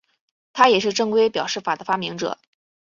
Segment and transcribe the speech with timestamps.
[0.51, 2.39] 他也是正规表示法的发明者。